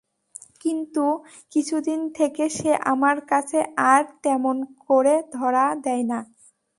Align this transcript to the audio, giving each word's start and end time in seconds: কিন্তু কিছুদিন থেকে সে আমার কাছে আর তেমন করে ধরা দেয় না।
কিন্তু 0.61 1.05
কিছুদিন 1.53 1.99
থেকে 2.17 2.43
সে 2.57 2.71
আমার 2.91 3.17
কাছে 3.31 3.59
আর 3.91 4.01
তেমন 4.23 4.55
করে 4.85 5.15
ধরা 5.33 5.65
দেয় 5.85 6.05
না। 6.11 6.19